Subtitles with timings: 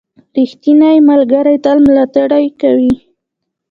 [0.35, 2.93] •ریښتینی ملګری تل ملاتړ کوي.